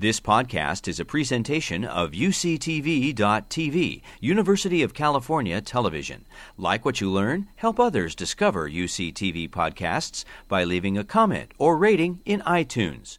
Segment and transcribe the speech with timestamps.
[0.00, 6.24] This podcast is a presentation of UCTV.tv, University of California Television.
[6.56, 12.20] Like what you learn, help others discover UCTV podcasts by leaving a comment or rating
[12.24, 13.18] in iTunes.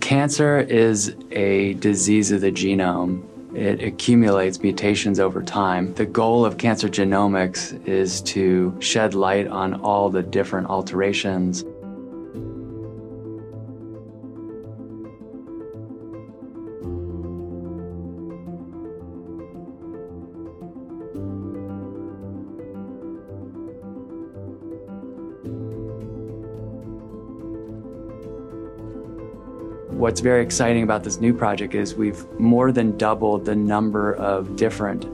[0.00, 3.22] Cancer is a disease of the genome.
[3.54, 5.92] It accumulates mutations over time.
[5.96, 11.62] The goal of cancer genomics is to shed light on all the different alterations
[29.94, 34.56] What's very exciting about this new project is we've more than doubled the number of
[34.56, 35.06] different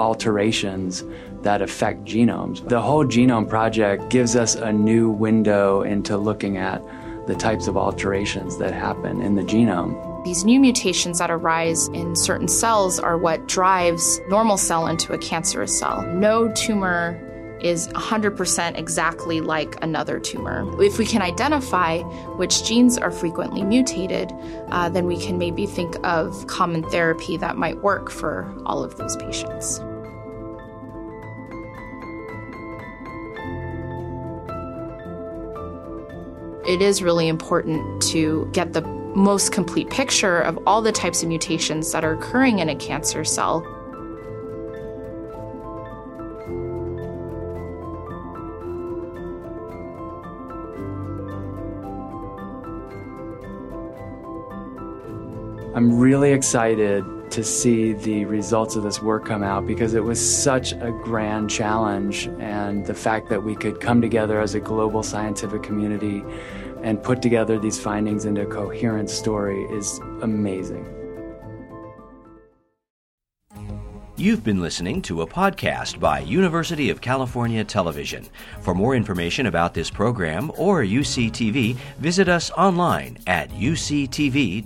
[0.00, 1.04] alterations
[1.42, 2.68] that affect genomes.
[2.68, 6.82] The whole genome project gives us a new window into looking at
[7.28, 10.24] the types of alterations that happen in the genome.
[10.24, 15.18] These new mutations that arise in certain cells are what drives normal cell into a
[15.18, 16.02] cancerous cell.
[16.02, 17.20] No tumor
[17.64, 20.70] is 100% exactly like another tumor.
[20.82, 22.00] If we can identify
[22.36, 24.32] which genes are frequently mutated,
[24.68, 28.96] uh, then we can maybe think of common therapy that might work for all of
[28.98, 29.80] those patients.
[36.68, 38.82] It is really important to get the
[39.14, 43.24] most complete picture of all the types of mutations that are occurring in a cancer
[43.24, 43.60] cell
[55.74, 60.20] I'm really excited to see the results of this work come out because it was
[60.20, 62.28] such a grand challenge.
[62.38, 66.22] And the fact that we could come together as a global scientific community
[66.84, 70.86] and put together these findings into a coherent story is amazing.
[74.16, 78.28] You've been listening to a podcast by University of California Television.
[78.60, 84.64] For more information about this program or UCTV, visit us online at uctv.tv.